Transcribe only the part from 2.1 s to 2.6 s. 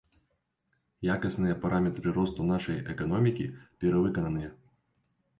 росту